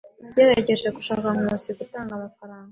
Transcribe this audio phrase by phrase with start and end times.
[0.23, 2.69] Nagerageje gushaka Nkusi gutanga amafaranga.